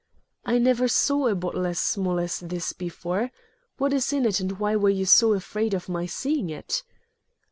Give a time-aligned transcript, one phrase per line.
[0.47, 3.29] 'I never saw a bottle as small as this before.
[3.77, 6.81] What is in it and why were you so afraid of my seeing it?'